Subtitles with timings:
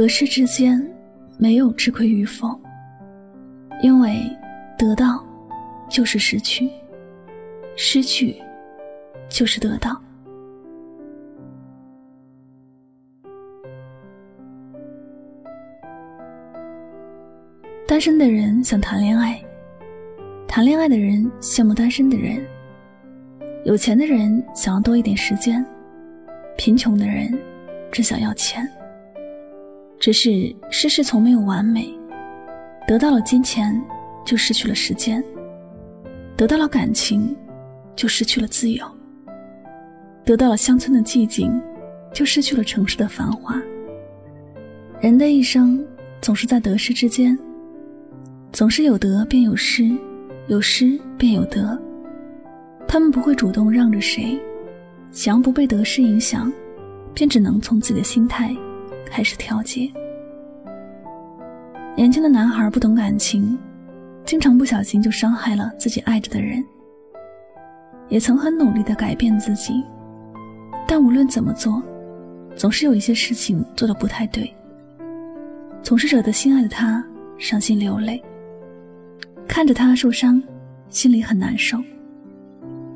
[0.00, 0.82] 得失之间
[1.36, 2.58] 没有吃亏与否，
[3.82, 4.18] 因为
[4.78, 5.22] 得到
[5.90, 6.70] 就是失去，
[7.76, 8.34] 失去
[9.28, 10.00] 就是得到。
[17.86, 19.38] 单身的人想谈恋爱，
[20.48, 22.42] 谈恋爱的人羡慕单身的人，
[23.66, 25.62] 有钱的人想要多一点时间，
[26.56, 27.38] 贫穷的人
[27.92, 28.66] 只想要钱。
[30.00, 31.86] 只是世事从没有完美，
[32.88, 33.78] 得到了金钱，
[34.24, 35.22] 就失去了时间；
[36.38, 37.36] 得到了感情，
[37.94, 38.82] 就失去了自由；
[40.24, 41.52] 得到了乡村的寂静，
[42.14, 43.60] 就失去了城市的繁华。
[45.02, 45.84] 人的一生
[46.22, 47.38] 总是在得失之间，
[48.52, 49.94] 总是有得便有失，
[50.48, 51.78] 有失便有得。
[52.88, 54.40] 他们不会主动让着谁，
[55.12, 56.50] 想要不被得失影响，
[57.12, 58.56] 便只能从自己的心态。
[59.10, 59.90] 还是调节。
[61.96, 63.58] 年轻的男孩不懂感情，
[64.24, 66.64] 经常不小心就伤害了自己爱着的人。
[68.08, 69.84] 也曾很努力的改变自己，
[70.86, 71.82] 但无论怎么做，
[72.56, 74.50] 总是有一些事情做的不太对，
[75.82, 77.04] 总是惹得心爱的他
[77.36, 78.22] 伤心流泪。
[79.46, 80.42] 看着他受伤，
[80.88, 81.78] 心里很难受。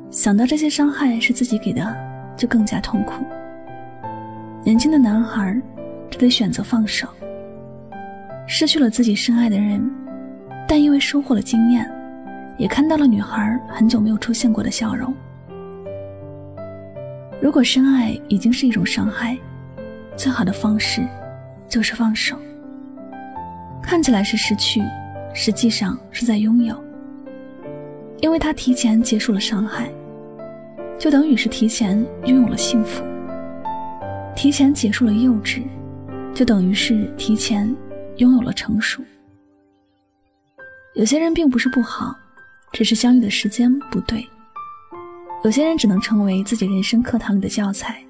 [0.09, 1.95] 想到这些伤害是自己给的，
[2.35, 3.23] 就更加痛苦。
[4.63, 5.61] 年轻的男孩。
[6.09, 7.07] 只得选择放手，
[8.47, 9.81] 失去了自己深爱的人，
[10.67, 11.89] 但因为收获了经验，
[12.57, 15.13] 也看到了女孩很久没有出现过的笑容。
[17.41, 19.37] 如果深爱已经是一种伤害，
[20.15, 21.05] 最好的方式
[21.67, 22.37] 就是放手。
[23.83, 24.81] 看起来是失去，
[25.33, 26.75] 实际上是在拥有，
[28.21, 29.89] 因为他提前结束了伤害，
[30.97, 33.03] 就等于是提前拥有了幸福，
[34.35, 35.61] 提前结束了幼稚。
[36.35, 37.73] 就等于是提前
[38.17, 39.01] 拥有了成熟。
[40.93, 42.13] 有些人并不是不好，
[42.73, 44.27] 只是相遇的时间不对。
[45.45, 48.03] 有些人只能成为自己人生课堂里的教材，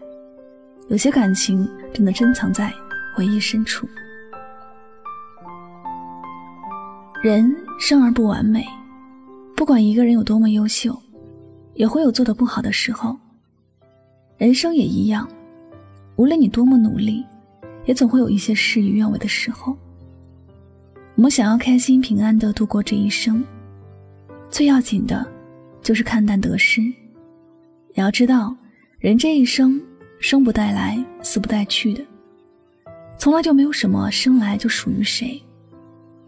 [0.87, 2.73] 有些感情只能珍藏在
[3.15, 3.87] 回忆深处。
[7.21, 8.65] 人生而不完美，
[9.55, 10.99] 不管一个人有多么优秀，
[11.75, 13.15] 也会有做的不好的时候。
[14.37, 15.29] 人生也一样，
[16.15, 17.23] 无论你多么努力。
[17.85, 19.75] 也总会有一些事与愿违的时候。
[21.15, 23.43] 我们想要开心平安的度过这一生，
[24.49, 25.25] 最要紧的，
[25.81, 26.81] 就是看淡得失。
[26.81, 28.53] 也要知道，
[28.99, 29.81] 人这一生，
[30.19, 32.03] 生不带来，死不带去的，
[33.17, 35.41] 从来就没有什么生来就属于谁。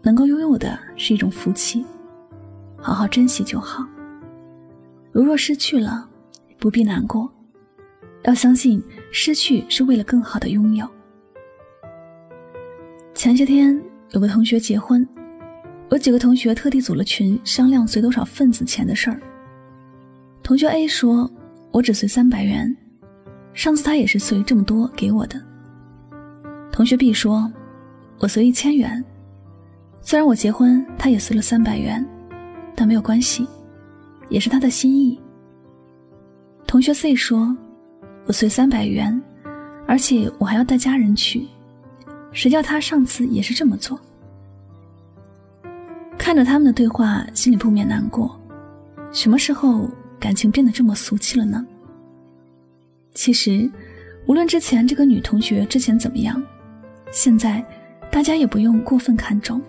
[0.00, 1.84] 能够拥有的是一种福气，
[2.78, 3.86] 好好珍惜就好。
[5.12, 6.08] 如若失去了，
[6.58, 7.30] 不必难过，
[8.22, 10.88] 要相信失去是为了更好的拥有。
[13.18, 13.76] 前些天
[14.12, 15.04] 有个同学结婚，
[15.90, 19.20] 我几个同学特地组了群商量随多少份子钱的事儿。
[20.40, 21.28] 同学 A 说
[21.72, 22.72] ：“我只随三百元，
[23.52, 25.36] 上次他也是随这么多给我的。”
[26.70, 27.52] 同学 B 说
[28.22, 29.04] ：“我随一千元，
[30.00, 32.06] 虽然我结婚他也随了三百元，
[32.76, 33.44] 但没有关系，
[34.28, 35.20] 也是他的心意。”
[36.68, 37.52] 同学 C 说
[38.26, 39.20] ：“我随三百元，
[39.88, 41.44] 而且我还要带家人去。”
[42.32, 43.98] 谁叫他上次也是这么做？
[46.16, 48.38] 看着他们的对话，心里不免难过。
[49.12, 49.88] 什么时候
[50.20, 51.64] 感情变得这么俗气了呢？
[53.14, 53.70] 其实，
[54.26, 56.42] 无论之前这个女同学之前怎么样，
[57.10, 57.64] 现在
[58.10, 59.60] 大家也不用过分看重，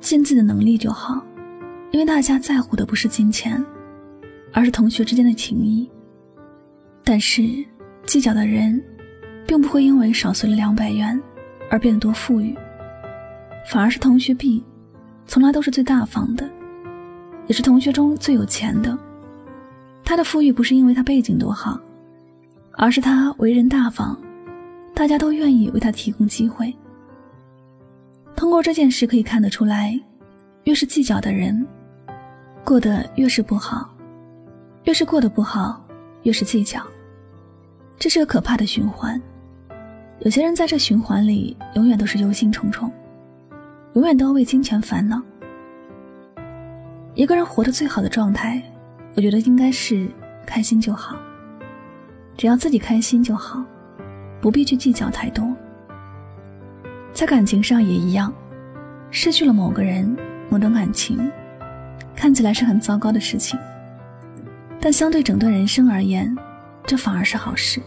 [0.00, 1.20] 尽自己的能力就好。
[1.90, 3.64] 因为大家在乎的不是金钱，
[4.52, 5.90] 而是同学之间的情谊。
[7.02, 7.42] 但是，
[8.06, 8.80] 计较的人，
[9.46, 11.20] 并不会因为少随了两百元。
[11.70, 12.56] 而变得多富裕，
[13.66, 14.64] 反而是同学 B，
[15.26, 16.48] 从来都是最大方的，
[17.46, 18.96] 也是同学中最有钱的。
[20.04, 21.78] 他的富裕不是因为他背景多好，
[22.72, 24.18] 而是他为人大方，
[24.94, 26.74] 大家都愿意为他提供机会。
[28.34, 30.00] 通过这件事可以看得出来，
[30.64, 31.66] 越是计较的人，
[32.64, 33.86] 过得越是不好；
[34.84, 35.84] 越是过得不好，
[36.22, 36.80] 越是计较。
[37.98, 39.20] 这是个可怕的循环。
[40.20, 42.90] 有些人在这循环里，永远都是忧心忡忡，
[43.94, 45.22] 永远都要为金钱烦恼。
[47.14, 48.60] 一个人活得最好的状态。
[49.14, 50.08] 我觉得应该是
[50.46, 51.16] 开心就好，
[52.36, 53.64] 只要自己开心就好，
[54.40, 55.44] 不必去计较太多。
[57.12, 58.32] 在感情上也一样，
[59.10, 60.16] 失去了某个人、
[60.48, 61.18] 某段感情，
[62.14, 63.58] 看起来是很糟糕的事情，
[64.80, 66.36] 但相对整段人生而言，
[66.86, 67.80] 这反而是好事。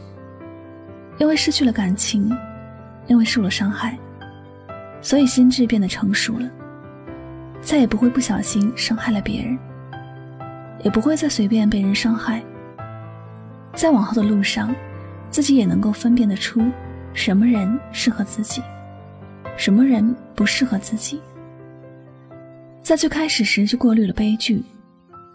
[1.22, 2.36] 因为失去了感情，
[3.06, 3.96] 因为受了伤害，
[5.04, 6.50] 所以心智变得成熟了，
[7.62, 9.56] 再也不会不小心伤害了别人。
[10.84, 12.42] 也不会再随便被人伤害。
[13.76, 14.74] 在往后的路上，
[15.30, 16.60] 自己也能够分辨得出
[17.14, 18.64] 什么人适合自己，
[19.56, 21.22] 什么人不适合自己。
[22.82, 24.64] 在最开始时就过滤了悲剧，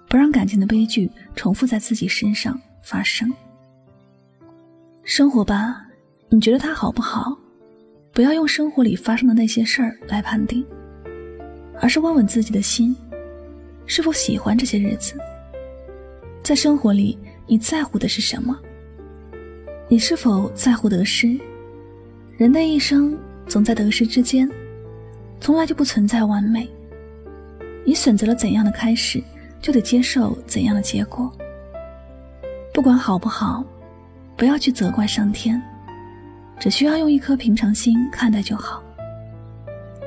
[0.09, 3.33] 不让感情的悲剧重复在自己身上发生。
[5.09, 5.87] 生活吧，
[6.31, 7.39] 你觉得它好不好？
[8.13, 10.67] 不要用生活里发生的那些事儿来判定，
[11.81, 12.95] 而是问问自己的心，
[13.87, 15.15] 是否喜欢这些日子。
[16.43, 17.17] 在生活里，
[17.47, 18.59] 你在乎的是什么？
[19.87, 21.39] 你是否在乎得失？
[22.37, 23.17] 人的一生
[23.47, 24.51] 总在得失之间，
[25.41, 26.69] 从来就不存在完美。
[27.85, 29.23] 你选择了怎样的开始，
[29.63, 31.33] 就得接受怎样的结果。
[32.75, 33.65] 不管好不好，
[34.37, 35.61] 不要去责怪上天，
[36.61, 38.83] 只需要用一颗平常心看待就好。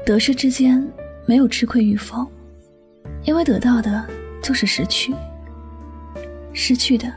[0.06, 0.88] 得失之间
[1.26, 2.26] 没有吃亏与否，
[3.24, 4.08] 因为得到的
[4.42, 5.16] 就是失去。
[6.54, 7.12] 失去的，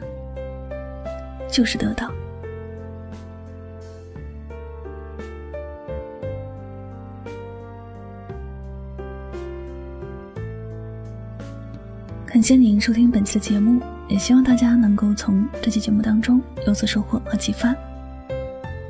[1.50, 2.10] 就是得到。
[12.24, 13.80] 感谢您收听本期的节目，
[14.12, 17.74] 也希望大家能够从这期节目当中有所收获和启发。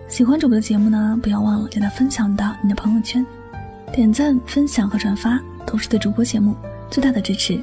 [0.08, 3.24] 喜欢主播的节目呢，不要忘了将它分享到你的朋友圈，
[3.92, 6.56] 点赞、分享和转发都是对主播节目
[6.90, 7.62] 最大的支持。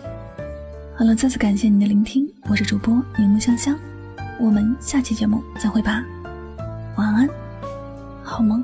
[0.96, 3.78] 好了，再次感谢您的聆听，我是主播柠檬香香，
[4.40, 6.02] 我们下期节目再会吧，
[6.96, 7.30] 晚安，
[8.24, 8.64] 好梦。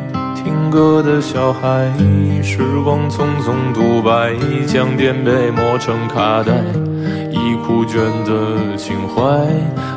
[0.71, 1.91] 歌的小孩。
[2.41, 4.33] 时光匆匆独白，
[4.65, 6.53] 将颠沛磨成卡带。
[7.29, 9.21] 已枯卷的情怀，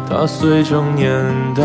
[0.09, 1.11] 它碎成年
[1.55, 1.62] 代。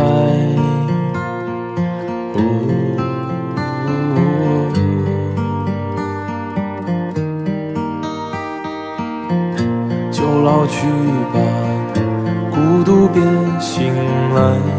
[10.11, 10.87] 就老去
[11.33, 11.39] 吧，
[12.51, 13.21] 孤独别
[13.59, 13.93] 醒
[14.35, 14.78] 来。